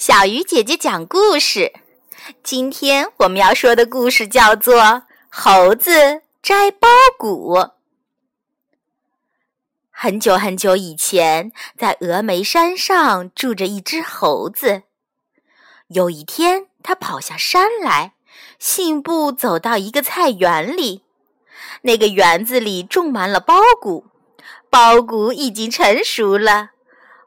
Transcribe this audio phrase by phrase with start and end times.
[0.00, 1.74] 小鱼姐姐讲故事。
[2.42, 4.80] 今天我们要说的故事叫做
[5.28, 6.88] 《猴子摘苞
[7.18, 7.54] 谷》。
[9.90, 14.84] 很久很久以前，在峨眉山上住着一只猴子。
[15.88, 18.14] 有一天，它跑下山来，
[18.58, 21.02] 信步走到一个菜园里。
[21.82, 24.06] 那个园子里种满了苞谷，
[24.70, 26.70] 苞谷已经成熟了。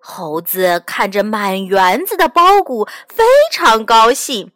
[0.06, 4.52] 猴子看着满园子的苞谷，非常高兴，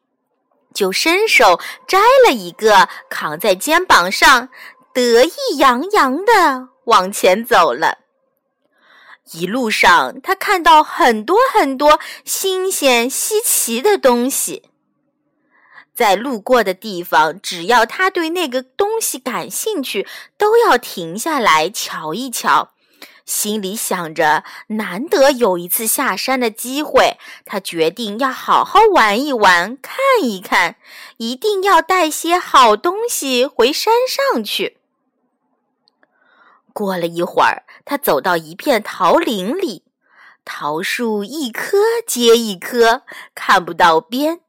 [0.74, 4.50] 就伸手摘了一个，扛在肩膀上，
[4.94, 8.00] 得意洋洋地往前走了。
[9.32, 14.70] 一路上，他看到很多很多新鲜稀奇的东西，
[15.96, 20.06] 在路过的地方，只要他对那个东西感兴趣，
[20.38, 22.74] 都要停下来瞧一瞧。
[23.28, 30.78] 心里想着，难得有一次下山的机会，他决定要好好玩一玩，看一看，
[31.18, 34.78] 一定要带些好东西回山上去。
[36.72, 39.84] 过了一会儿，他走到一片桃林里，
[40.46, 43.04] 桃树一棵接一棵，
[43.36, 44.40] 看不到边，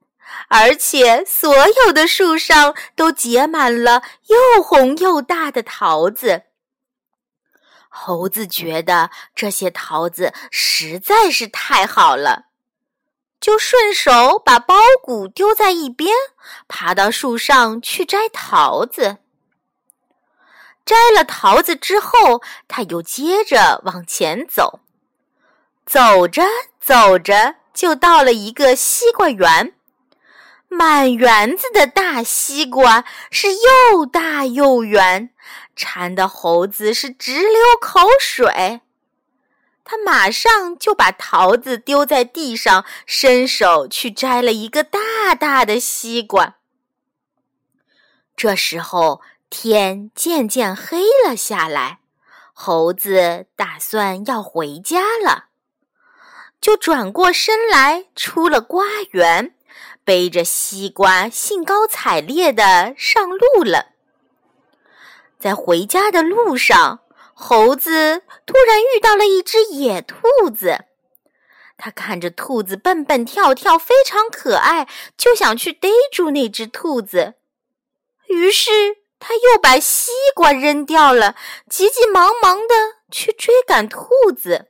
[0.48, 1.52] 而且所
[1.84, 6.44] 有的树上都结满了又红又大的桃子。
[7.88, 12.46] 猴子觉得这些桃子实在是太好了，
[13.40, 16.14] 就顺手把苞谷丢在一边，
[16.68, 19.18] 爬到树上去摘桃子。
[20.84, 24.80] 摘了桃子之后，他又接着往前走，
[25.84, 26.42] 走着
[26.80, 29.74] 走着就到了一个西瓜园。
[30.68, 35.30] 满园子的大西瓜是又大又圆，
[35.74, 38.82] 馋的猴子是直流口水。
[39.82, 46.56] 他马上就把桃子丢在地上，伸手去摘了一个大大的西瓜。
[48.36, 52.00] 这时候天渐渐黑了下来，
[52.52, 55.46] 猴子打算要回家了，
[56.60, 59.54] 就转过身来，出了瓜园。
[60.08, 63.88] 背着西瓜，兴高采烈地上路了。
[65.38, 67.00] 在回家的路上，
[67.34, 70.86] 猴子突然遇到了一只野兔子。
[71.76, 77.34] 他看着兔子蹦蹦跳跳，非常可爱，就想去逮住那只兔子。
[78.28, 78.70] 于是
[79.18, 81.36] 他又把西瓜扔掉了，
[81.68, 82.74] 急急忙忙地
[83.10, 84.68] 去追赶兔子。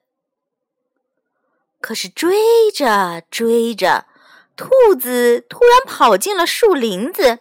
[1.81, 4.07] 可是追着追着，
[4.59, 7.39] 兔子突然跑进了树林子，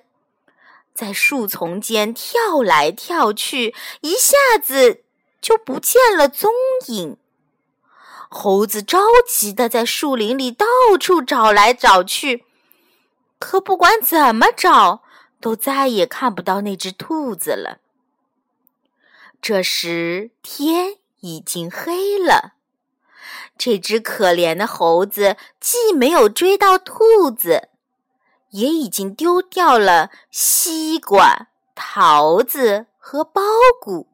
[0.94, 5.02] 在树丛间跳来跳去，一下子
[5.42, 6.52] 就不见了踪
[6.90, 7.18] 影。
[8.30, 10.68] 猴子着急的在树林里到
[11.00, 12.46] 处找来找去，
[13.40, 15.02] 可不管怎么找，
[15.42, 17.80] 都再也看不到那只兔子了。
[19.42, 22.57] 这时天已经黑了。
[23.58, 27.70] 这只可怜的猴子既没有追到兔子，
[28.52, 33.42] 也已经丢掉了西瓜、桃子和苞
[33.82, 34.08] 谷，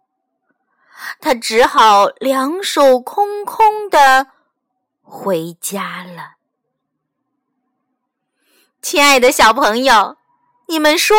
[1.20, 4.28] 它只好两手空空的
[5.02, 6.36] 回家了。
[8.82, 10.18] 亲爱的小朋友，
[10.68, 11.18] 你们说，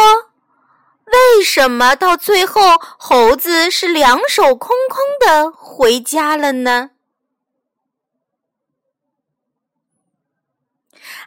[1.07, 2.61] 为什么到最后
[2.99, 6.91] 猴子是两手空空的回家了呢？